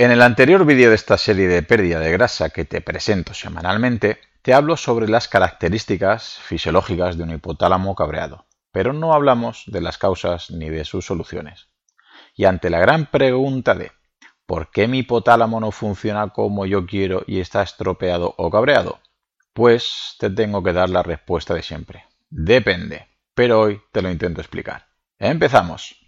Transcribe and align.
En 0.00 0.12
el 0.12 0.22
anterior 0.22 0.64
vídeo 0.64 0.90
de 0.90 0.94
esta 0.94 1.18
serie 1.18 1.48
de 1.48 1.64
pérdida 1.64 1.98
de 1.98 2.12
grasa 2.12 2.50
que 2.50 2.64
te 2.64 2.80
presento 2.80 3.34
semanalmente, 3.34 4.20
te 4.42 4.54
hablo 4.54 4.76
sobre 4.76 5.08
las 5.08 5.26
características 5.26 6.38
fisiológicas 6.38 7.18
de 7.18 7.24
un 7.24 7.32
hipotálamo 7.32 7.96
cabreado, 7.96 8.46
pero 8.70 8.92
no 8.92 9.12
hablamos 9.12 9.64
de 9.66 9.80
las 9.80 9.98
causas 9.98 10.52
ni 10.52 10.70
de 10.70 10.84
sus 10.84 11.04
soluciones. 11.04 11.66
Y 12.36 12.44
ante 12.44 12.70
la 12.70 12.78
gran 12.78 13.06
pregunta 13.06 13.74
de 13.74 13.90
¿por 14.46 14.70
qué 14.70 14.86
mi 14.86 14.98
hipotálamo 14.98 15.58
no 15.58 15.72
funciona 15.72 16.28
como 16.28 16.64
yo 16.64 16.86
quiero 16.86 17.24
y 17.26 17.40
está 17.40 17.62
estropeado 17.62 18.36
o 18.38 18.52
cabreado? 18.52 19.00
Pues 19.52 20.14
te 20.20 20.30
tengo 20.30 20.62
que 20.62 20.74
dar 20.74 20.90
la 20.90 21.02
respuesta 21.02 21.54
de 21.54 21.64
siempre. 21.64 22.04
Depende, 22.30 23.08
pero 23.34 23.62
hoy 23.62 23.82
te 23.90 24.00
lo 24.00 24.12
intento 24.12 24.40
explicar. 24.40 24.86
Empezamos. 25.18 26.07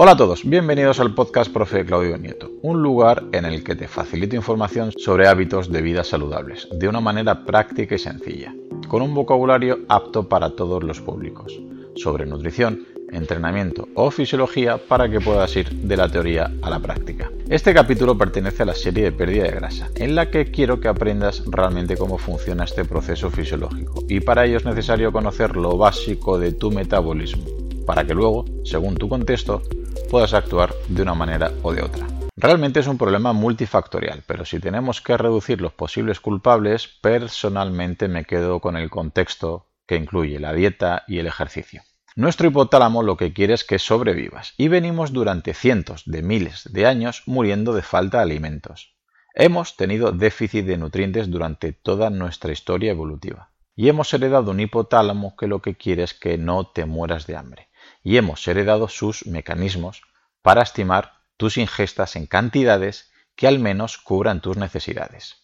Hola 0.00 0.12
a 0.12 0.16
todos, 0.16 0.48
bienvenidos 0.48 1.00
al 1.00 1.12
podcast 1.12 1.52
Profe 1.52 1.84
Claudio 1.84 2.16
Nieto, 2.18 2.52
un 2.62 2.80
lugar 2.80 3.24
en 3.32 3.44
el 3.44 3.64
que 3.64 3.74
te 3.74 3.88
facilito 3.88 4.36
información 4.36 4.92
sobre 4.96 5.26
hábitos 5.26 5.72
de 5.72 5.82
vida 5.82 6.04
saludables, 6.04 6.68
de 6.70 6.86
una 6.86 7.00
manera 7.00 7.44
práctica 7.44 7.96
y 7.96 7.98
sencilla, 7.98 8.54
con 8.86 9.02
un 9.02 9.12
vocabulario 9.12 9.80
apto 9.88 10.28
para 10.28 10.50
todos 10.50 10.84
los 10.84 11.00
públicos, 11.00 11.60
sobre 11.96 12.26
nutrición, 12.26 12.86
entrenamiento 13.10 13.88
o 13.96 14.12
fisiología 14.12 14.78
para 14.78 15.10
que 15.10 15.20
puedas 15.20 15.56
ir 15.56 15.68
de 15.68 15.96
la 15.96 16.08
teoría 16.08 16.48
a 16.62 16.70
la 16.70 16.78
práctica. 16.78 17.32
Este 17.48 17.74
capítulo 17.74 18.16
pertenece 18.16 18.62
a 18.62 18.66
la 18.66 18.76
serie 18.76 19.02
de 19.02 19.10
pérdida 19.10 19.46
de 19.46 19.50
grasa, 19.50 19.90
en 19.96 20.14
la 20.14 20.30
que 20.30 20.52
quiero 20.52 20.78
que 20.78 20.86
aprendas 20.86 21.42
realmente 21.46 21.96
cómo 21.96 22.18
funciona 22.18 22.62
este 22.62 22.84
proceso 22.84 23.30
fisiológico, 23.30 24.04
y 24.08 24.20
para 24.20 24.46
ello 24.46 24.58
es 24.58 24.64
necesario 24.64 25.10
conocer 25.10 25.56
lo 25.56 25.76
básico 25.76 26.38
de 26.38 26.52
tu 26.52 26.70
metabolismo, 26.70 27.67
para 27.88 28.04
que 28.04 28.12
luego, 28.12 28.44
según 28.64 28.96
tu 28.96 29.08
contexto, 29.08 29.62
puedas 30.10 30.34
actuar 30.34 30.74
de 30.88 31.00
una 31.00 31.14
manera 31.14 31.52
o 31.62 31.72
de 31.72 31.80
otra. 31.80 32.06
Realmente 32.36 32.80
es 32.80 32.86
un 32.86 32.98
problema 32.98 33.32
multifactorial, 33.32 34.24
pero 34.26 34.44
si 34.44 34.60
tenemos 34.60 35.00
que 35.00 35.16
reducir 35.16 35.62
los 35.62 35.72
posibles 35.72 36.20
culpables, 36.20 36.86
personalmente 36.86 38.06
me 38.08 38.26
quedo 38.26 38.60
con 38.60 38.76
el 38.76 38.90
contexto 38.90 39.68
que 39.86 39.96
incluye 39.96 40.38
la 40.38 40.52
dieta 40.52 41.04
y 41.08 41.18
el 41.18 41.26
ejercicio. 41.26 41.80
Nuestro 42.14 42.48
hipotálamo 42.48 43.02
lo 43.02 43.16
que 43.16 43.32
quiere 43.32 43.54
es 43.54 43.64
que 43.64 43.78
sobrevivas 43.78 44.52
y 44.58 44.68
venimos 44.68 45.14
durante 45.14 45.54
cientos 45.54 46.02
de 46.04 46.20
miles 46.20 46.68
de 46.70 46.84
años 46.84 47.22
muriendo 47.24 47.72
de 47.72 47.80
falta 47.80 48.18
de 48.18 48.24
alimentos. 48.24 48.96
Hemos 49.32 49.76
tenido 49.76 50.12
déficit 50.12 50.66
de 50.66 50.76
nutrientes 50.76 51.30
durante 51.30 51.72
toda 51.72 52.10
nuestra 52.10 52.52
historia 52.52 52.90
evolutiva 52.90 53.48
y 53.74 53.88
hemos 53.88 54.12
heredado 54.12 54.50
un 54.50 54.60
hipotálamo 54.60 55.36
que 55.38 55.46
lo 55.46 55.62
que 55.62 55.76
quiere 55.76 56.02
es 56.02 56.12
que 56.12 56.36
no 56.36 56.66
te 56.66 56.84
mueras 56.84 57.26
de 57.26 57.36
hambre 57.36 57.67
y 58.02 58.16
hemos 58.16 58.46
heredado 58.46 58.88
sus 58.88 59.26
mecanismos 59.26 60.02
para 60.42 60.62
estimar 60.62 61.20
tus 61.36 61.56
ingestas 61.56 62.16
en 62.16 62.26
cantidades 62.26 63.12
que 63.36 63.46
al 63.46 63.58
menos 63.58 63.98
cubran 63.98 64.40
tus 64.40 64.56
necesidades. 64.56 65.36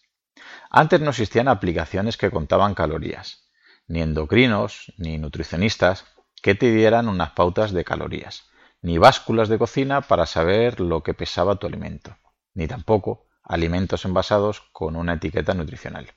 Antes 0.69 1.01
no 1.01 1.11
existían 1.11 1.47
aplicaciones 1.47 2.17
que 2.17 2.31
contaban 2.31 2.75
calorías, 2.75 3.49
ni 3.87 4.01
endocrinos, 4.01 4.93
ni 4.97 5.17
nutricionistas 5.17 6.05
que 6.41 6.55
te 6.55 6.71
dieran 6.71 7.07
unas 7.07 7.31
pautas 7.31 7.71
de 7.71 7.83
calorías, 7.83 8.49
ni 8.81 8.97
básculas 8.97 9.49
de 9.49 9.57
cocina 9.57 10.01
para 10.01 10.25
saber 10.25 10.79
lo 10.79 11.03
que 11.03 11.13
pesaba 11.13 11.55
tu 11.55 11.67
alimento, 11.67 12.17
ni 12.53 12.67
tampoco 12.67 13.27
alimentos 13.43 14.05
envasados 14.05 14.61
con 14.71 14.95
una 14.95 15.13
etiqueta 15.13 15.53
nutricional. 15.53 16.11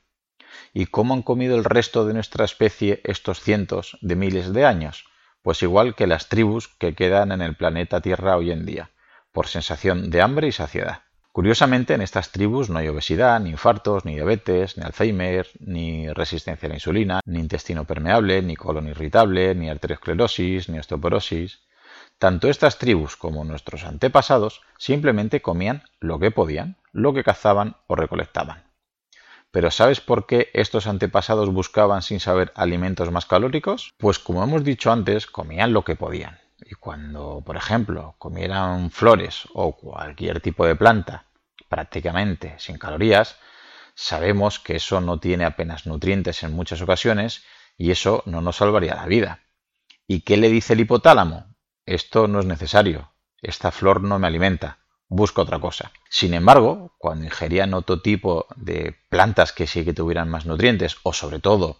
¿Y 0.72 0.86
cómo 0.86 1.14
han 1.14 1.22
comido 1.22 1.56
el 1.56 1.64
resto 1.64 2.06
de 2.06 2.14
nuestra 2.14 2.44
especie 2.44 3.00
estos 3.04 3.40
cientos 3.40 3.98
de 4.00 4.16
miles 4.16 4.52
de 4.52 4.66
años? 4.66 5.04
Pues 5.48 5.62
igual 5.62 5.94
que 5.94 6.06
las 6.06 6.28
tribus 6.28 6.68
que 6.68 6.94
quedan 6.94 7.32
en 7.32 7.40
el 7.40 7.54
planeta 7.54 8.02
Tierra 8.02 8.36
hoy 8.36 8.50
en 8.50 8.66
día, 8.66 8.90
por 9.32 9.46
sensación 9.46 10.10
de 10.10 10.20
hambre 10.20 10.46
y 10.46 10.52
saciedad. 10.52 11.04
Curiosamente, 11.32 11.94
en 11.94 12.02
estas 12.02 12.32
tribus 12.32 12.68
no 12.68 12.78
hay 12.78 12.88
obesidad, 12.88 13.40
ni 13.40 13.48
infartos, 13.48 14.04
ni 14.04 14.12
diabetes, 14.12 14.76
ni 14.76 14.84
Alzheimer, 14.84 15.46
ni 15.58 16.12
resistencia 16.12 16.66
a 16.66 16.68
la 16.68 16.74
insulina, 16.74 17.20
ni 17.24 17.38
intestino 17.38 17.86
permeable, 17.86 18.42
ni 18.42 18.56
colon 18.56 18.88
irritable, 18.88 19.54
ni 19.54 19.70
arteriosclerosis, 19.70 20.68
ni 20.68 20.80
osteoporosis. 20.80 21.60
Tanto 22.18 22.50
estas 22.50 22.76
tribus 22.76 23.16
como 23.16 23.42
nuestros 23.46 23.84
antepasados 23.84 24.60
simplemente 24.76 25.40
comían 25.40 25.82
lo 25.98 26.18
que 26.18 26.30
podían, 26.30 26.76
lo 26.92 27.14
que 27.14 27.24
cazaban 27.24 27.76
o 27.86 27.96
recolectaban. 27.96 28.67
Pero 29.50 29.70
¿sabes 29.70 30.00
por 30.00 30.26
qué 30.26 30.50
estos 30.52 30.86
antepasados 30.86 31.50
buscaban 31.50 32.02
sin 32.02 32.20
saber 32.20 32.52
alimentos 32.54 33.10
más 33.10 33.26
calóricos? 33.26 33.92
Pues 33.96 34.18
como 34.18 34.44
hemos 34.44 34.62
dicho 34.62 34.92
antes, 34.92 35.26
comían 35.26 35.72
lo 35.72 35.84
que 35.84 35.96
podían. 35.96 36.38
Y 36.60 36.74
cuando, 36.74 37.42
por 37.44 37.56
ejemplo, 37.56 38.14
comieran 38.18 38.90
flores 38.90 39.48
o 39.54 39.76
cualquier 39.76 40.40
tipo 40.40 40.66
de 40.66 40.76
planta 40.76 41.24
prácticamente 41.68 42.54
sin 42.58 42.78
calorías, 42.78 43.36
sabemos 43.94 44.58
que 44.58 44.76
eso 44.76 45.00
no 45.00 45.20
tiene 45.20 45.44
apenas 45.44 45.86
nutrientes 45.86 46.42
en 46.42 46.52
muchas 46.52 46.80
ocasiones 46.82 47.44
y 47.76 47.90
eso 47.90 48.22
no 48.26 48.40
nos 48.40 48.56
salvaría 48.56 48.94
la 48.94 49.06
vida. 49.06 49.40
¿Y 50.06 50.22
qué 50.22 50.36
le 50.36 50.48
dice 50.48 50.72
el 50.72 50.80
hipotálamo? 50.80 51.54
Esto 51.86 52.28
no 52.28 52.40
es 52.40 52.46
necesario, 52.46 53.12
esta 53.40 53.70
flor 53.70 54.02
no 54.02 54.18
me 54.18 54.26
alimenta, 54.26 54.78
busca 55.08 55.42
otra 55.42 55.58
cosa. 55.58 55.90
Sin 56.08 56.34
embargo, 56.34 56.94
cuando 56.98 57.24
ingerían 57.24 57.74
otro 57.74 58.00
tipo 58.00 58.46
de 58.56 58.96
plantas 59.08 59.52
que 59.52 59.66
sí 59.66 59.84
que 59.84 59.94
tuvieran 59.94 60.28
más 60.28 60.46
nutrientes, 60.46 60.98
o 61.02 61.12
sobre 61.12 61.40
todo 61.40 61.78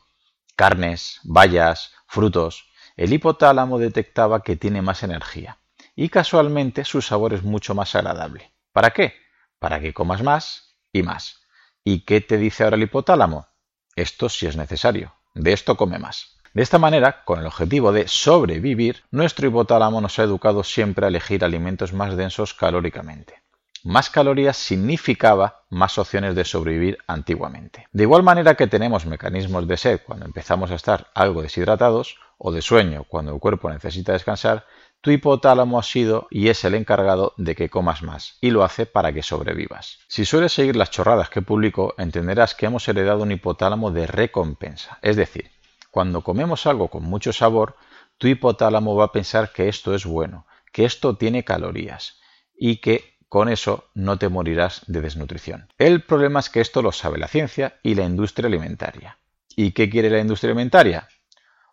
carnes, 0.57 1.21
bayas, 1.23 1.93
frutos, 2.07 2.69
el 2.97 3.13
hipotálamo 3.13 3.79
detectaba 3.79 4.43
que 4.43 4.57
tiene 4.57 4.83
más 4.83 5.03
energía 5.03 5.59
y 5.95 6.09
casualmente 6.09 6.85
su 6.85 7.03
sabor 7.03 7.35
es 7.35 7.43
mucho 7.43 7.75
más 7.75 7.95
agradable. 7.95 8.53
¿Para 8.73 8.91
qué? 8.91 9.15
Para 9.59 9.81
que 9.81 9.95
comas 9.95 10.23
más 10.23 10.77
y 10.93 11.03
más. 11.03 11.41
¿Y 11.85 12.05
qué 12.05 12.21
te 12.21 12.39
dice 12.39 12.65
ahora 12.65 12.77
el 12.77 12.83
hipotálamo? 12.83 13.47
Esto 13.95 14.29
sí 14.29 14.47
es 14.47 14.57
necesario, 14.57 15.15
de 15.35 15.53
esto 15.53 15.77
come 15.77 15.99
más. 15.99 16.38
De 16.59 16.65
esta 16.65 16.79
manera, 16.79 17.23
con 17.25 17.39
el 17.39 17.47
objetivo 17.47 17.93
de 17.93 18.09
sobrevivir, 18.09 19.05
nuestro 19.13 19.47
hipotálamo 19.47 20.01
nos 20.01 20.19
ha 20.19 20.25
educado 20.25 20.65
siempre 20.65 21.05
a 21.05 21.09
elegir 21.09 21.45
alimentos 21.45 21.93
más 21.93 22.17
densos 22.17 22.53
calóricamente. 22.53 23.41
Más 23.85 24.11
calorías 24.11 24.57
significaba 24.57 25.63
más 25.71 25.99
opciones 25.99 26.35
de 26.35 26.45
sobrevivir 26.45 26.99
antiguamente. 27.07 27.87
De 27.93 28.03
igual 28.03 28.25
manera 28.25 28.57
que 28.57 28.67
tenemos 28.67 29.07
mecanismos 29.07 29.69
de 29.69 29.77
sed 29.77 30.01
cuando 30.05 30.27
empezamos 30.27 30.73
a 30.73 30.75
estar 30.75 31.07
algo 31.15 31.43
deshidratados 31.43 32.17
o 32.39 32.51
de 32.51 32.61
sueño 32.61 33.05
cuando 33.05 33.33
el 33.33 33.39
cuerpo 33.39 33.71
necesita 33.71 34.15
descansar, 34.15 34.67
tu 35.01 35.13
hipotálamo 35.13 35.79
ha 35.79 35.85
sido 35.85 36.27
y 36.29 36.49
es 36.49 36.65
el 36.65 36.75
encargado 36.75 37.35
de 37.37 37.55
que 37.55 37.71
comas 37.71 38.03
más 38.03 38.37
y 38.41 38.51
lo 38.51 38.65
hace 38.65 38.85
para 38.85 39.13
que 39.13 39.23
sobrevivas. 39.23 40.01
Si 40.09 40.25
sueles 40.25 40.55
seguir 40.55 40.75
las 40.75 40.91
chorradas 40.91 41.31
que 41.31 41.41
publico, 41.41 41.95
entenderás 41.99 42.57
que 42.57 42.67
hemos 42.67 42.89
heredado 42.89 43.23
un 43.23 43.31
hipotálamo 43.31 43.93
de 43.93 44.09
recompensa, 44.09 44.99
es 45.03 45.15
decir, 45.15 45.53
cuando 45.99 46.23
comemos 46.23 46.65
algo 46.69 46.91
con 46.91 47.03
mucho 47.03 47.33
sabor, 47.33 47.75
tu 48.19 48.29
hipotálamo 48.29 48.95
va 48.95 49.07
a 49.07 49.11
pensar 49.11 49.51
que 49.51 49.69
esto 49.69 49.97
es 49.97 50.07
bueno, 50.07 50.47
que 50.73 50.85
esto 50.85 51.17
tiene 51.17 51.43
calorías 51.43 52.21
y 52.57 52.77
que 52.77 53.19
con 53.29 53.49
eso 53.49 53.91
no 53.95 54.17
te 54.17 54.29
morirás 54.29 54.83
de 54.87 55.01
desnutrición. 55.01 55.73
El 55.77 56.05
problema 56.05 56.39
es 56.39 56.51
que 56.51 56.61
esto 56.61 56.83
lo 56.83 56.93
sabe 56.93 57.19
la 57.19 57.27
ciencia 57.27 57.81
y 57.83 57.97
la 57.97 58.05
industria 58.05 58.47
alimentaria. 58.47 59.19
¿Y 59.57 59.73
qué 59.73 59.91
quiere 59.91 60.09
la 60.09 60.21
industria 60.21 60.53
alimentaria? 60.53 61.09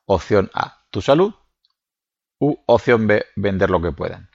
Opción 0.05 0.49
A, 0.55 0.87
tu 0.89 1.03
salud. 1.03 1.35
U 2.39 2.57
opción 2.65 3.05
B, 3.05 3.27
vender 3.35 3.69
lo 3.69 3.79
que 3.79 3.91
puedan. 3.91 4.31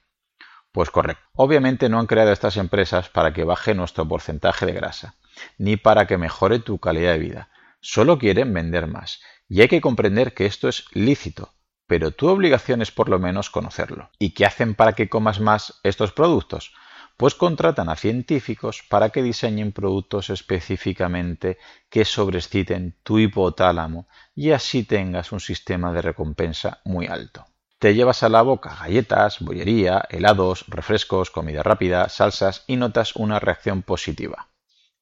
Pues 0.71 0.91
correcto. 0.91 1.25
Obviamente 1.35 1.89
no 1.89 1.99
han 1.99 2.07
creado 2.07 2.31
estas 2.31 2.59
empresas 2.59 3.09
para 3.09 3.33
que 3.33 3.43
baje 3.43 3.75
nuestro 3.75 4.07
porcentaje 4.07 4.67
de 4.67 4.73
grasa, 4.73 5.17
ni 5.59 5.77
para 5.77 6.07
que 6.07 6.17
mejore 6.17 6.61
tu 6.61 6.79
calidad 6.79 7.15
de 7.15 7.19
vida. 7.19 7.49
Solo 7.81 8.21
quieren 8.21 8.55
vender 8.55 8.87
más. 8.87 9.21
Y 9.51 9.63
hay 9.63 9.69
que 9.69 9.81
comprender 9.81 10.33
que 10.33 10.47
esto 10.47 10.69
es 10.69 10.85
lícito, 10.93 11.53
pero 11.89 12.13
tu 12.13 12.29
obligación 12.29 12.83
es 12.83 12.93
por 12.93 13.09
lo 13.09 13.19
menos 13.19 13.51
conocerlo. 13.51 14.11
¿Y 14.17 14.31
qué 14.31 14.47
hacen 14.47 14.77
para 14.77 14.93
que 14.93 15.09
comas 15.09 15.41
más 15.41 15.81
estos 15.83 16.13
productos? 16.13 16.73
Pues 17.17 17.35
contratan 17.35 17.89
a 17.89 17.97
científicos 17.97 18.85
para 18.89 19.11
que 19.11 19.25
diseñen 19.25 19.73
productos 19.73 20.31
específicamente 20.31 21.59
que 21.89 22.05
sobresciten 22.05 22.97
tu 23.03 23.19
hipotálamo 23.19 24.07
y 24.37 24.53
así 24.53 24.85
tengas 24.85 25.33
un 25.33 25.41
sistema 25.41 25.93
de 25.93 26.03
recompensa 26.03 26.81
muy 26.85 27.09
alto. 27.09 27.45
Te 27.81 27.97
llevas 27.97 28.23
a 28.23 28.29
la 28.29 28.43
boca 28.43 28.77
galletas, 28.79 29.41
bollería, 29.41 30.05
helados, 30.11 30.65
refrescos, 30.69 31.33
comida 31.33 31.65
rápida, 31.65 32.09
salsas 32.09 32.63
y 32.69 32.77
notas 32.77 33.17
una 33.17 33.41
reacción 33.41 33.83
positiva. 33.83 34.49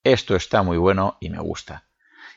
Esto 0.04 0.36
está 0.36 0.62
muy 0.62 0.78
bueno 0.78 1.18
y 1.20 1.28
me 1.28 1.38
gusta. 1.38 1.86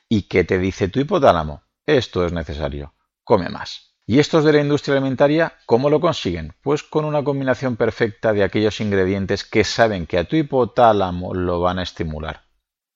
¿Y 0.10 0.24
qué 0.24 0.44
te 0.44 0.60
dice 0.60 0.90
tu 0.90 1.00
hipotálamo? 1.00 1.64
Esto 1.98 2.26
es 2.26 2.32
necesario. 2.32 2.94
Come 3.26 3.50
más. 3.50 3.98
¿Y 4.06 4.20
estos 4.20 4.46
de 4.46 4.54
la 4.54 4.62
industria 4.62 4.96
alimentaria 4.96 5.58
cómo 5.66 5.90
lo 5.90 6.00
consiguen? 6.00 6.54
Pues 6.62 6.84
con 6.84 7.04
una 7.04 7.22
combinación 7.22 7.76
perfecta 7.76 8.32
de 8.32 8.46
aquellos 8.46 8.80
ingredientes 8.80 9.44
que 9.44 9.66
saben 9.66 10.08
que 10.08 10.18
a 10.18 10.24
tu 10.24 10.38
hipotálamo 10.38 11.34
lo 11.34 11.60
van 11.60 11.80
a 11.80 11.84
estimular, 11.84 12.46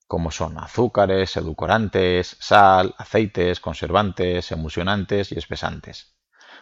como 0.08 0.32
son 0.32 0.58
azúcares, 0.58 1.36
edulcorantes, 1.36 2.38
sal, 2.40 2.96
aceites, 2.98 3.60
conservantes, 3.60 4.54
emulsionantes 4.54 5.34
y 5.34 5.38
espesantes. 5.38 6.16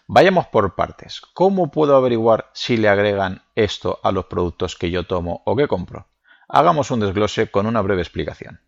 Vayamos 0.07 0.47
por 0.47 0.74
partes. 0.74 1.21
¿Cómo 1.36 1.69
puedo 1.69 1.95
averiguar 1.95 2.50
si 2.53 2.77
le 2.77 2.89
agregan 2.89 3.44
esto 3.53 4.00
a 4.01 4.12
los 4.12 4.25
productos 4.25 4.75
que 4.75 4.89
yo 4.89 5.06
tomo 5.06 5.44
o 5.45 5.56
que 5.56 5.68
compro? 5.68 6.07
Hagamos 6.50 6.89
un 6.89 7.00
desglose 7.00 7.51
con 7.51 7.68
una 7.68 7.81
breve 7.81 8.01
explicación. 8.01 8.59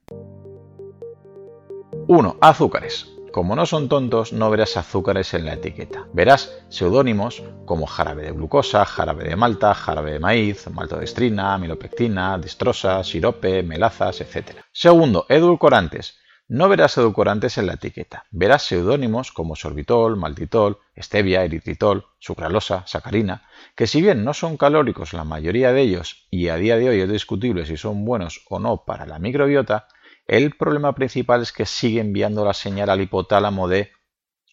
1. 2.07 2.38
Azúcares. 2.39 3.14
Como 3.35 3.57
no 3.57 3.65
son 3.65 3.89
tontos, 3.89 4.31
no 4.31 4.49
verás 4.49 4.77
azúcares 4.77 5.33
en 5.33 5.43
la 5.43 5.55
etiqueta. 5.55 6.07
Verás 6.13 6.57
seudónimos 6.69 7.43
como 7.65 7.85
jarabe 7.85 8.23
de 8.23 8.31
glucosa, 8.31 8.85
jarabe 8.85 9.25
de 9.25 9.35
malta, 9.35 9.73
jarabe 9.73 10.13
de 10.13 10.19
maíz, 10.19 10.69
maltodextrina, 10.71 11.53
amilopectina, 11.53 12.37
distrosa, 12.37 13.03
sirope, 13.03 13.61
melazas, 13.61 14.21
etc. 14.21 14.51
Segundo, 14.71 15.25
edulcorantes. 15.27 16.17
No 16.47 16.69
verás 16.69 16.97
edulcorantes 16.97 17.57
en 17.57 17.67
la 17.67 17.73
etiqueta. 17.73 18.23
Verás 18.31 18.63
seudónimos 18.63 19.33
como 19.33 19.57
sorbitol, 19.57 20.15
maltitol, 20.15 20.79
stevia, 20.97 21.43
eritritol, 21.43 22.05
sucralosa, 22.19 22.87
sacarina, 22.87 23.49
que 23.75 23.85
si 23.85 24.01
bien 24.01 24.23
no 24.23 24.33
son 24.33 24.55
calóricos 24.55 25.11
la 25.11 25.25
mayoría 25.25 25.73
de 25.73 25.81
ellos 25.81 26.25
y 26.31 26.47
a 26.47 26.55
día 26.55 26.77
de 26.77 26.87
hoy 26.87 27.01
es 27.01 27.09
discutible 27.09 27.65
si 27.65 27.75
son 27.75 28.05
buenos 28.05 28.45
o 28.49 28.59
no 28.59 28.85
para 28.85 29.05
la 29.05 29.19
microbiota, 29.19 29.89
el 30.27 30.56
problema 30.56 30.94
principal 30.94 31.42
es 31.42 31.51
que 31.51 31.66
sigue 31.66 32.01
enviando 32.01 32.44
la 32.45 32.54
señal 32.54 32.89
al 32.89 33.01
hipotálamo 33.01 33.68
de 33.68 33.92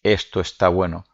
esto 0.03 0.41
está 0.41 0.67
bueno, 0.67 1.05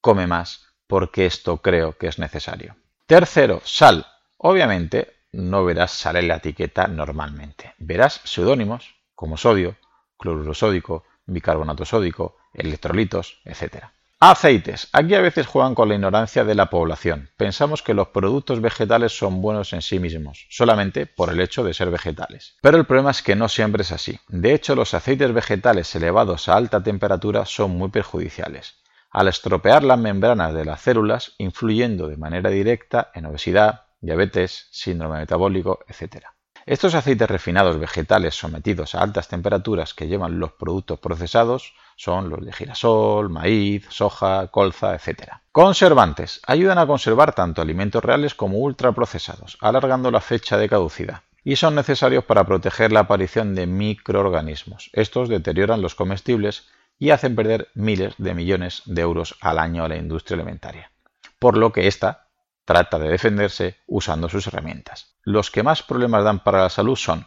come 0.00 0.26
más, 0.26 0.66
porque 0.86 1.26
esto 1.26 1.58
creo 1.58 1.96
que 1.98 2.08
es 2.08 2.18
necesario. 2.18 2.76
Tercero, 3.06 3.60
sal. 3.64 4.06
Obviamente 4.38 5.18
no 5.32 5.64
verás 5.64 5.92
sal 5.92 6.16
en 6.16 6.28
la 6.28 6.36
etiqueta 6.36 6.88
normalmente. 6.88 7.74
Verás 7.78 8.20
seudónimos 8.24 8.96
como 9.14 9.36
sodio, 9.36 9.76
cloruro 10.18 10.54
sódico, 10.54 11.04
bicarbonato 11.26 11.84
sódico, 11.84 12.36
electrolitos, 12.54 13.40
etc. 13.44 13.86
Aceites. 14.20 14.88
Aquí 14.92 15.14
a 15.14 15.20
veces 15.20 15.46
juegan 15.46 15.76
con 15.76 15.88
la 15.88 15.94
ignorancia 15.94 16.42
de 16.44 16.56
la 16.56 16.70
población. 16.70 17.30
Pensamos 17.36 17.84
que 17.84 17.94
los 17.94 18.08
productos 18.08 18.60
vegetales 18.60 19.16
son 19.16 19.40
buenos 19.40 19.72
en 19.72 19.80
sí 19.80 20.00
mismos, 20.00 20.48
solamente 20.50 21.06
por 21.06 21.30
el 21.30 21.40
hecho 21.40 21.62
de 21.62 21.72
ser 21.72 21.92
vegetales. 21.92 22.56
Pero 22.60 22.78
el 22.78 22.84
problema 22.84 23.12
es 23.12 23.22
que 23.22 23.36
no 23.36 23.48
siempre 23.48 23.82
es 23.82 23.92
así. 23.92 24.18
De 24.26 24.54
hecho, 24.54 24.74
los 24.74 24.92
aceites 24.92 25.32
vegetales 25.32 25.94
elevados 25.94 26.48
a 26.48 26.56
alta 26.56 26.82
temperatura 26.82 27.46
son 27.46 27.78
muy 27.78 27.90
perjudiciales, 27.90 28.74
al 29.12 29.28
estropear 29.28 29.84
las 29.84 30.00
membranas 30.00 30.52
de 30.52 30.64
las 30.64 30.80
células, 30.80 31.34
influyendo 31.38 32.08
de 32.08 32.16
manera 32.16 32.50
directa 32.50 33.12
en 33.14 33.26
obesidad, 33.26 33.84
diabetes, 34.00 34.66
síndrome 34.72 35.18
metabólico, 35.20 35.78
etc. 35.86 36.24
Estos 36.68 36.94
aceites 36.94 37.30
refinados 37.30 37.78
vegetales 37.78 38.34
sometidos 38.34 38.94
a 38.94 39.00
altas 39.00 39.26
temperaturas 39.26 39.94
que 39.94 40.06
llevan 40.06 40.38
los 40.38 40.52
productos 40.52 40.98
procesados 40.98 41.72
son 41.96 42.28
los 42.28 42.44
de 42.44 42.52
girasol, 42.52 43.30
maíz, 43.30 43.86
soja, 43.88 44.48
colza, 44.48 44.94
etc. 44.94 45.32
Conservantes. 45.50 46.42
Ayudan 46.46 46.76
a 46.76 46.86
conservar 46.86 47.34
tanto 47.34 47.62
alimentos 47.62 48.04
reales 48.04 48.34
como 48.34 48.58
ultraprocesados, 48.58 49.56
alargando 49.62 50.10
la 50.10 50.20
fecha 50.20 50.58
de 50.58 50.68
caducidad. 50.68 51.22
Y 51.42 51.56
son 51.56 51.74
necesarios 51.74 52.24
para 52.24 52.44
proteger 52.44 52.92
la 52.92 53.00
aparición 53.00 53.54
de 53.54 53.66
microorganismos. 53.66 54.90
Estos 54.92 55.30
deterioran 55.30 55.80
los 55.80 55.94
comestibles 55.94 56.68
y 56.98 57.12
hacen 57.12 57.34
perder 57.34 57.68
miles 57.72 58.12
de 58.18 58.34
millones 58.34 58.82
de 58.84 59.00
euros 59.00 59.36
al 59.40 59.58
año 59.58 59.84
a 59.84 59.88
la 59.88 59.96
industria 59.96 60.34
alimentaria. 60.34 60.92
Por 61.38 61.56
lo 61.56 61.72
que 61.72 61.86
ésta 61.86 62.27
trata 62.68 62.98
de 62.98 63.08
defenderse 63.08 63.78
usando 63.86 64.28
sus 64.28 64.46
herramientas. 64.46 65.16
Los 65.24 65.50
que 65.50 65.62
más 65.62 65.82
problemas 65.82 66.22
dan 66.22 66.44
para 66.44 66.60
la 66.64 66.68
salud 66.68 66.96
son 66.96 67.26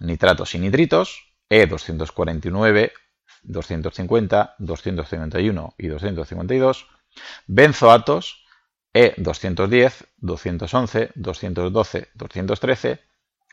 nitratos 0.00 0.54
y 0.54 0.58
nitritos, 0.58 1.32
E249 1.48 2.92
250, 3.42 4.56
251 4.58 5.74
y 5.78 5.86
252, 5.86 6.86
benzoatos 7.46 8.44
E210, 8.92 9.94
211, 10.18 11.10
212, 11.14 12.08
213, 12.12 13.00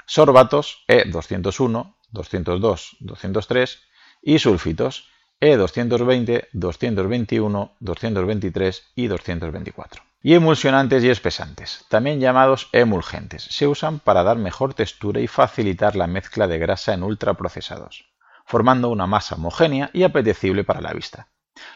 sorbatos 0.05 0.83
E201, 0.89 1.95
202, 2.11 2.97
203 2.99 3.79
y 4.23 4.39
sulfitos 4.39 5.07
E220, 5.39 6.49
221, 6.51 7.75
223 7.79 8.91
y 8.95 9.07
224. 9.07 10.08
Y 10.21 10.33
emulsionantes 10.33 11.03
y 11.03 11.09
espesantes, 11.09 11.85
también 11.89 12.19
llamados 12.19 12.69
emulgentes, 12.73 13.43
se 13.43 13.67
usan 13.67 13.99
para 13.99 14.23
dar 14.23 14.37
mejor 14.37 14.73
textura 14.73 15.21
y 15.21 15.27
facilitar 15.27 15.95
la 15.95 16.07
mezcla 16.07 16.47
de 16.47 16.59
grasa 16.59 16.93
en 16.93 17.03
ultraprocesados 17.03 18.09
formando 18.49 18.89
una 18.89 19.05
masa 19.05 19.35
homogénea 19.35 19.91
y 19.93 20.01
apetecible 20.01 20.63
para 20.63 20.81
la 20.81 20.91
vista. 20.91 21.27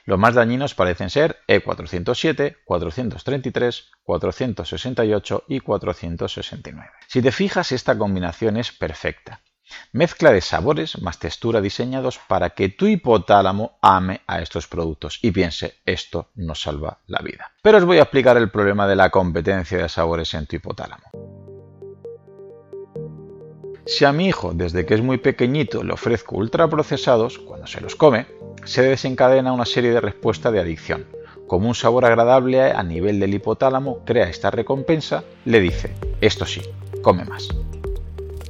Los 0.05 0.17
más 0.17 0.33
dañinos 0.33 0.73
parecen 0.73 1.11
ser 1.11 1.37
E407, 1.47 2.57
433, 2.65 3.91
468 4.01 5.43
y 5.49 5.59
469. 5.59 6.89
Si 7.07 7.21
te 7.21 7.31
fijas, 7.31 7.71
esta 7.71 7.95
combinación 7.95 8.57
es 8.57 8.71
perfecta. 8.71 9.41
Mezcla 9.91 10.31
de 10.31 10.41
sabores 10.41 11.01
más 11.01 11.19
textura 11.19 11.61
diseñados 11.61 12.19
para 12.27 12.51
que 12.51 12.69
tu 12.69 12.87
hipotálamo 12.87 13.77
ame 13.81 14.21
a 14.27 14.41
estos 14.41 14.67
productos 14.67 15.19
y 15.21 15.31
piense, 15.31 15.75
esto 15.85 16.29
nos 16.35 16.61
salva 16.61 16.99
la 17.07 17.19
vida. 17.19 17.51
Pero 17.61 17.77
os 17.77 17.85
voy 17.85 17.97
a 17.97 18.03
explicar 18.03 18.37
el 18.37 18.49
problema 18.49 18.87
de 18.87 18.95
la 18.95 19.09
competencia 19.09 19.77
de 19.77 19.89
sabores 19.89 20.33
en 20.33 20.45
tu 20.45 20.55
hipotálamo. 20.55 21.11
Si 23.85 24.05
a 24.05 24.13
mi 24.13 24.27
hijo 24.27 24.53
desde 24.53 24.85
que 24.85 24.93
es 24.93 25.01
muy 25.01 25.17
pequeñito 25.17 25.83
le 25.83 25.93
ofrezco 25.93 26.37
ultraprocesados, 26.37 27.37
cuando 27.39 27.67
se 27.67 27.81
los 27.81 27.95
come, 27.95 28.27
se 28.63 28.81
desencadena 28.81 29.51
una 29.51 29.65
serie 29.65 29.91
de 29.91 29.99
respuestas 29.99 30.53
de 30.53 30.61
adicción. 30.61 31.05
Como 31.47 31.67
un 31.67 31.75
sabor 31.75 32.05
agradable 32.05 32.71
a 32.71 32.81
nivel 32.83 33.19
del 33.19 33.33
hipotálamo 33.33 34.05
crea 34.05 34.29
esta 34.29 34.51
recompensa, 34.51 35.25
le 35.43 35.59
dice, 35.59 35.93
esto 36.21 36.45
sí, 36.45 36.61
come 37.01 37.25
más. 37.25 37.49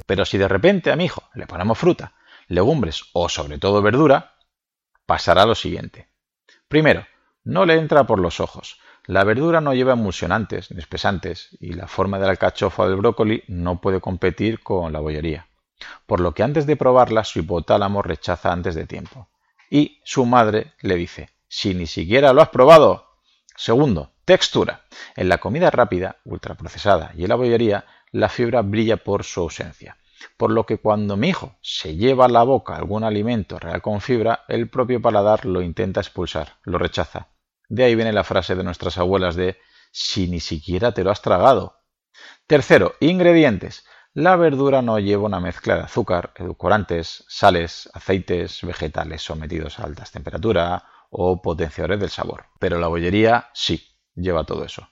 Pero 0.06 0.24
si 0.24 0.38
de 0.38 0.48
repente 0.48 0.92
a 0.92 0.96
mi 0.96 1.06
hijo 1.06 1.22
le 1.34 1.46
ponemos 1.46 1.78
fruta, 1.78 2.14
legumbres 2.48 3.04
o 3.12 3.28
sobre 3.28 3.58
todo 3.58 3.82
verdura, 3.82 4.34
pasará 5.06 5.46
lo 5.46 5.54
siguiente. 5.54 6.08
Primero, 6.68 7.06
no 7.44 7.66
le 7.66 7.74
entra 7.74 8.04
por 8.04 8.18
los 8.18 8.40
ojos, 8.40 8.78
la 9.06 9.22
verdura 9.24 9.60
no 9.60 9.74
lleva 9.74 9.92
emulsionantes 9.92 10.70
ni 10.70 10.78
espesantes 10.78 11.56
y 11.60 11.74
la 11.74 11.86
forma 11.86 12.18
de 12.18 12.24
la 12.24 12.30
alcachofa 12.30 12.86
del 12.86 12.96
brócoli 12.96 13.44
no 13.48 13.80
puede 13.80 14.00
competir 14.00 14.62
con 14.62 14.94
la 14.94 15.00
bollería, 15.00 15.46
por 16.06 16.20
lo 16.20 16.32
que 16.32 16.42
antes 16.42 16.64
de 16.64 16.76
probarla 16.76 17.24
su 17.24 17.40
hipotálamo 17.40 18.00
rechaza 18.00 18.50
antes 18.50 18.74
de 18.74 18.86
tiempo. 18.86 19.28
Y 19.68 20.00
su 20.04 20.24
madre 20.24 20.72
le 20.80 20.94
dice, 20.96 21.30
si 21.48 21.74
ni 21.74 21.86
siquiera 21.86 22.32
lo 22.32 22.40
has 22.40 22.48
probado. 22.48 23.18
Segundo, 23.56 24.14
textura. 24.24 24.84
En 25.16 25.28
la 25.28 25.38
comida 25.38 25.70
rápida, 25.70 26.16
ultraprocesada 26.24 27.12
y 27.14 27.24
en 27.24 27.28
la 27.28 27.34
bollería, 27.34 27.84
la 28.14 28.28
fibra 28.28 28.62
brilla 28.62 28.96
por 28.96 29.24
su 29.24 29.40
ausencia. 29.40 29.96
Por 30.36 30.50
lo 30.50 30.64
que 30.64 30.78
cuando 30.78 31.16
mi 31.16 31.28
hijo 31.28 31.56
se 31.60 31.96
lleva 31.96 32.24
a 32.24 32.28
la 32.28 32.42
boca 32.42 32.76
algún 32.76 33.04
alimento 33.04 33.58
real 33.58 33.82
con 33.82 34.00
fibra, 34.00 34.44
el 34.48 34.70
propio 34.70 35.02
paladar 35.02 35.44
lo 35.44 35.60
intenta 35.60 36.00
expulsar, 36.00 36.56
lo 36.64 36.78
rechaza 36.78 37.28
de 37.68 37.84
ahí 37.84 37.94
viene 37.94 38.12
la 38.12 38.24
frase 38.24 38.54
de 38.54 38.64
nuestras 38.64 38.98
abuelas 38.98 39.36
de 39.36 39.58
si 39.90 40.28
ni 40.28 40.40
siquiera 40.40 40.92
te 40.92 41.04
lo 41.04 41.10
has 41.10 41.22
tragado. 41.22 41.82
Tercero, 42.46 42.94
ingredientes. 43.00 43.84
La 44.12 44.36
verdura 44.36 44.80
no 44.80 44.98
lleva 44.98 45.24
una 45.24 45.40
mezcla 45.40 45.74
de 45.74 45.82
azúcar, 45.82 46.32
edulcorantes, 46.36 47.24
sales, 47.26 47.90
aceites 47.92 48.60
vegetales 48.62 49.22
sometidos 49.22 49.78
a 49.78 49.84
altas 49.84 50.12
temperaturas 50.12 50.82
o 51.10 51.42
potenciadores 51.42 51.98
del 51.98 52.10
sabor. 52.10 52.46
Pero 52.60 52.78
la 52.78 52.86
bollería 52.86 53.50
sí 53.54 53.84
lleva 54.14 54.44
todo 54.44 54.64
eso. 54.64 54.88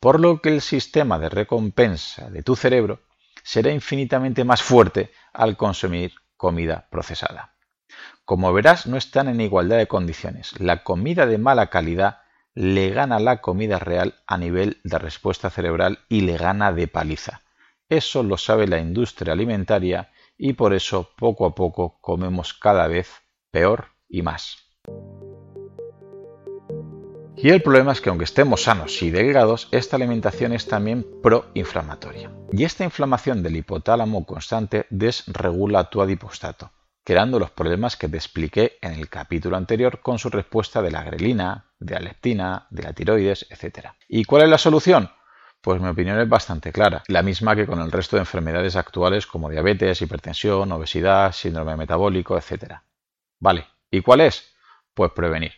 Por 0.00 0.18
lo 0.18 0.40
que 0.40 0.48
el 0.48 0.62
sistema 0.62 1.18
de 1.18 1.28
recompensa 1.28 2.30
de 2.30 2.42
tu 2.42 2.56
cerebro 2.56 3.00
será 3.42 3.70
infinitamente 3.70 4.44
más 4.44 4.62
fuerte 4.62 5.12
al 5.32 5.56
consumir 5.56 6.14
comida 6.36 6.88
procesada. 6.90 7.54
Como 8.24 8.52
verás, 8.52 8.86
no 8.86 8.96
están 8.96 9.28
en 9.28 9.40
igualdad 9.40 9.76
de 9.76 9.88
condiciones. 9.88 10.58
La 10.58 10.82
comida 10.82 11.26
de 11.26 11.38
mala 11.38 11.68
calidad 11.68 12.22
le 12.54 12.90
gana 12.90 13.18
la 13.18 13.40
comida 13.40 13.78
real 13.78 14.14
a 14.26 14.38
nivel 14.38 14.80
de 14.84 14.98
respuesta 14.98 15.50
cerebral 15.50 16.00
y 16.08 16.22
le 16.22 16.36
gana 16.36 16.72
de 16.72 16.88
paliza. 16.88 17.42
Eso 17.88 18.22
lo 18.22 18.36
sabe 18.36 18.66
la 18.66 18.78
industria 18.78 19.32
alimentaria 19.32 20.12
y 20.38 20.54
por 20.54 20.72
eso 20.72 21.10
poco 21.16 21.44
a 21.44 21.54
poco 21.54 21.98
comemos 22.00 22.54
cada 22.54 22.86
vez 22.86 23.22
peor 23.50 23.88
y 24.08 24.22
más. 24.22 24.58
Y 27.42 27.48
el 27.48 27.62
problema 27.62 27.92
es 27.92 28.02
que 28.02 28.10
aunque 28.10 28.24
estemos 28.24 28.64
sanos 28.64 29.00
y 29.00 29.10
delgados, 29.10 29.68
esta 29.70 29.96
alimentación 29.96 30.52
es 30.52 30.66
también 30.66 31.06
proinflamatoria. 31.22 32.30
Y 32.52 32.64
esta 32.64 32.84
inflamación 32.84 33.42
del 33.42 33.56
hipotálamo 33.56 34.26
constante 34.26 34.86
desregula 34.90 35.88
tu 35.88 36.02
adipostato, 36.02 36.70
creando 37.02 37.38
los 37.38 37.50
problemas 37.50 37.96
que 37.96 38.08
te 38.08 38.18
expliqué 38.18 38.76
en 38.82 38.92
el 38.92 39.08
capítulo 39.08 39.56
anterior 39.56 40.00
con 40.02 40.18
su 40.18 40.28
respuesta 40.28 40.82
de 40.82 40.90
la 40.90 41.02
grelina, 41.02 41.64
de 41.78 41.94
la 41.94 42.00
leptina, 42.00 42.66
de 42.68 42.82
la 42.82 42.92
tiroides, 42.92 43.46
etc. 43.48 43.88
¿Y 44.06 44.24
cuál 44.24 44.42
es 44.42 44.50
la 44.50 44.58
solución? 44.58 45.10
Pues 45.62 45.80
mi 45.80 45.88
opinión 45.88 46.20
es 46.20 46.28
bastante 46.28 46.72
clara, 46.72 47.02
la 47.06 47.22
misma 47.22 47.56
que 47.56 47.66
con 47.66 47.80
el 47.80 47.90
resto 47.90 48.16
de 48.16 48.20
enfermedades 48.20 48.76
actuales 48.76 49.26
como 49.26 49.48
diabetes, 49.48 50.02
hipertensión, 50.02 50.72
obesidad, 50.72 51.32
síndrome 51.32 51.76
metabólico, 51.76 52.36
etc. 52.36 52.74
Vale, 53.38 53.66
¿y 53.90 54.02
cuál 54.02 54.20
es? 54.20 54.54
Pues 54.92 55.12
prevenir. 55.12 55.52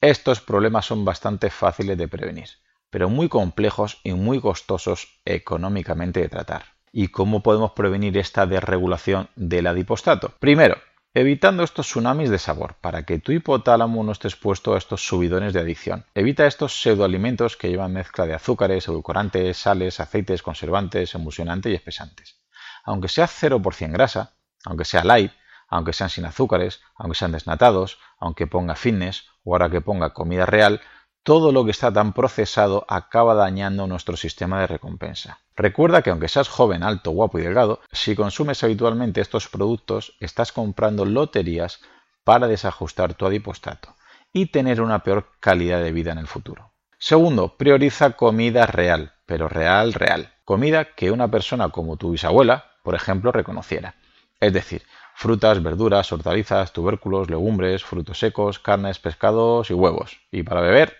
Estos 0.00 0.40
problemas 0.40 0.86
son 0.86 1.04
bastante 1.04 1.50
fáciles 1.50 1.98
de 1.98 2.08
prevenir, 2.08 2.48
pero 2.88 3.10
muy 3.10 3.28
complejos 3.28 4.00
y 4.02 4.12
muy 4.12 4.40
costosos 4.40 5.20
económicamente 5.26 6.20
de 6.20 6.30
tratar. 6.30 6.64
¿Y 6.90 7.08
cómo 7.08 7.42
podemos 7.42 7.72
prevenir 7.72 8.16
esta 8.16 8.46
desregulación 8.46 9.28
del 9.36 9.66
adipostato? 9.66 10.32
Primero, 10.40 10.78
evitando 11.12 11.62
estos 11.62 11.86
tsunamis 11.86 12.30
de 12.30 12.38
sabor, 12.38 12.76
para 12.80 13.04
que 13.04 13.18
tu 13.18 13.32
hipotálamo 13.32 14.02
no 14.02 14.12
esté 14.12 14.28
expuesto 14.28 14.72
a 14.74 14.78
estos 14.78 15.06
subidones 15.06 15.52
de 15.52 15.60
adicción. 15.60 16.06
Evita 16.14 16.46
estos 16.46 16.80
pseudoalimentos 16.80 17.58
que 17.58 17.68
llevan 17.68 17.92
mezcla 17.92 18.24
de 18.24 18.32
azúcares, 18.32 18.88
edulcorantes, 18.88 19.58
sales, 19.58 20.00
aceites, 20.00 20.42
conservantes, 20.42 21.14
emulsionantes 21.14 21.72
y 21.72 21.74
espesantes. 21.74 22.40
Aunque 22.84 23.08
sea 23.08 23.26
0% 23.26 23.92
grasa, 23.92 24.32
aunque 24.64 24.86
sea 24.86 25.04
light, 25.04 25.32
aunque 25.70 25.92
sean 25.92 26.10
sin 26.10 26.26
azúcares, 26.26 26.82
aunque 26.96 27.16
sean 27.16 27.32
desnatados, 27.32 27.98
aunque 28.18 28.46
ponga 28.46 28.74
fitness 28.74 29.24
o 29.44 29.54
ahora 29.54 29.70
que 29.70 29.80
ponga 29.80 30.12
comida 30.12 30.44
real, 30.44 30.80
todo 31.22 31.52
lo 31.52 31.64
que 31.64 31.70
está 31.70 31.92
tan 31.92 32.12
procesado 32.12 32.84
acaba 32.88 33.34
dañando 33.34 33.86
nuestro 33.86 34.16
sistema 34.16 34.60
de 34.60 34.66
recompensa. 34.66 35.38
Recuerda 35.54 36.02
que 36.02 36.10
aunque 36.10 36.28
seas 36.28 36.48
joven, 36.48 36.82
alto, 36.82 37.10
guapo 37.10 37.38
y 37.38 37.42
delgado, 37.42 37.80
si 37.92 38.16
consumes 38.16 38.64
habitualmente 38.64 39.20
estos 39.20 39.48
productos, 39.48 40.16
estás 40.20 40.52
comprando 40.52 41.04
loterías 41.04 41.80
para 42.24 42.48
desajustar 42.48 43.14
tu 43.14 43.26
adipostato 43.26 43.94
y 44.32 44.46
tener 44.46 44.80
una 44.80 45.02
peor 45.02 45.28
calidad 45.40 45.82
de 45.82 45.92
vida 45.92 46.12
en 46.12 46.18
el 46.18 46.26
futuro. 46.26 46.72
Segundo, 46.98 47.56
prioriza 47.56 48.12
comida 48.12 48.66
real, 48.66 49.14
pero 49.26 49.48
real, 49.48 49.94
real. 49.94 50.34
Comida 50.44 50.94
que 50.94 51.10
una 51.10 51.30
persona 51.30 51.70
como 51.70 51.96
tu 51.96 52.10
bisabuela, 52.10 52.72
por 52.82 52.94
ejemplo, 52.94 53.32
reconociera. 53.32 53.94
Es 54.40 54.52
decir, 54.52 54.82
frutas, 55.20 55.62
verduras, 55.62 56.10
hortalizas, 56.12 56.72
tubérculos, 56.72 57.28
legumbres, 57.28 57.84
frutos 57.84 58.18
secos, 58.18 58.58
carnes, 58.58 58.98
pescados 58.98 59.70
y 59.70 59.74
huevos. 59.74 60.16
Y 60.32 60.44
para 60.44 60.62
beber, 60.62 60.96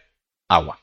agua. 0.47 0.79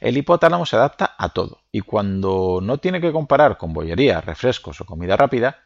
El 0.00 0.16
hipotálamo 0.16 0.66
se 0.66 0.74
adapta 0.74 1.14
a 1.16 1.28
todo 1.28 1.60
y 1.70 1.82
cuando 1.82 2.58
no 2.60 2.78
tiene 2.78 3.00
que 3.00 3.12
comparar 3.12 3.56
con 3.56 3.72
bollería, 3.72 4.20
refrescos 4.20 4.80
o 4.80 4.84
comida 4.84 5.16
rápida, 5.16 5.60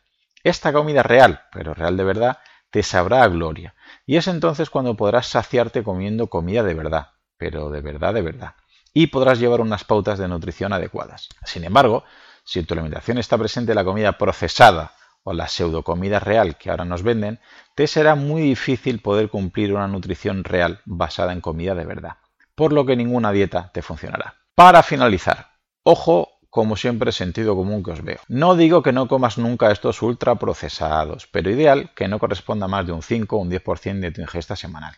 esta 0.45 0.75
comida 0.75 1.03
real, 1.03 1.41
pero 1.53 1.73
real 1.73 1.97
de 1.97 2.05
verdad, 2.05 2.39
te 2.71 2.83
sabrá 2.83 3.23
a 3.23 3.29
gloria. 3.29 3.75
Y 4.05 4.17
es 4.17 4.29
entonces 4.29 4.69
cuando 4.69 4.95
podrás 4.95 5.27
saciarte 5.27 5.83
comiendo 5.83 6.27
comida 6.27 6.63
de 6.63 6.75
verdad, 6.75 7.13
pero 7.39 7.71
de 7.71 7.81
verdad, 7.81 8.13
de 8.13 8.21
verdad. 8.21 8.57
Y 8.93 9.07
podrás 9.07 9.39
llevar 9.39 9.63
unas 9.63 9.85
pautas 9.85 10.19
de 10.19 10.29
nutrición 10.29 10.75
adecuadas. 10.75 11.31
Sin 11.47 11.65
embargo, 11.65 12.05
si 12.45 12.59
en 12.59 12.67
tu 12.67 12.75
alimentación 12.75 13.17
está 13.17 13.39
presente 13.39 13.75
la 13.75 13.85
comida 13.85 14.13
procesada 14.19 14.93
o 15.27 15.33
la 15.33 15.49
pseudocomida 15.49 16.21
real 16.21 16.57
que 16.57 16.71
ahora 16.71 16.85
nos 16.85 17.03
venden, 17.03 17.41
te 17.75 17.89
será 17.89 18.15
muy 18.15 18.43
difícil 18.43 19.01
poder 19.01 19.29
cumplir 19.29 19.75
una 19.75 19.89
nutrición 19.89 20.45
real 20.45 20.81
basada 20.85 21.33
en 21.33 21.41
comida 21.41 21.75
de 21.75 21.85
verdad, 21.85 22.19
por 22.55 22.73
lo 22.73 22.87
que 22.87 22.95
ninguna 22.95 23.33
dieta 23.33 23.73
te 23.75 23.83
funcionará. 23.83 24.37
Para 24.55 24.85
finalizar, 24.85 25.49
ojo 25.83 26.29
como 26.49 26.77
siempre 26.77 27.11
sentido 27.11 27.57
común 27.57 27.83
que 27.83 27.91
os 27.91 28.05
veo. 28.05 28.21
No 28.29 28.55
digo 28.55 28.85
que 28.85 28.93
no 28.93 29.09
comas 29.09 29.37
nunca 29.37 29.73
estos 29.73 30.01
ultraprocesados, 30.01 31.27
pero 31.27 31.51
ideal 31.51 31.91
que 31.97 32.07
no 32.07 32.21
corresponda 32.21 32.69
más 32.69 32.87
de 32.87 32.93
un 32.93 33.03
5 33.03 33.37
o 33.37 33.41
un 33.41 33.51
10% 33.51 34.01
de 34.01 34.13
tu 34.13 34.21
ingesta 34.21 34.55
semanal. 34.55 34.95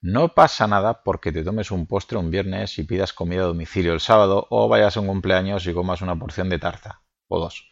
No 0.00 0.34
pasa 0.34 0.66
nada 0.66 1.04
porque 1.04 1.30
te 1.30 1.44
tomes 1.44 1.70
un 1.70 1.86
postre 1.86 2.18
un 2.18 2.32
viernes 2.32 2.78
y 2.80 2.82
pidas 2.82 3.12
comida 3.12 3.42
a 3.42 3.46
domicilio 3.46 3.92
el 3.92 4.00
sábado 4.00 4.48
o 4.50 4.68
vayas 4.68 4.96
a 4.96 5.00
un 5.00 5.06
cumpleaños 5.06 5.64
y 5.68 5.72
comas 5.72 6.02
una 6.02 6.18
porción 6.18 6.48
de 6.48 6.58
tarta 6.58 7.02
o 7.28 7.38
dos. 7.38 7.71